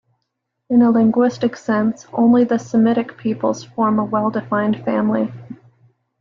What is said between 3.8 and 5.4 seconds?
a well-defined family.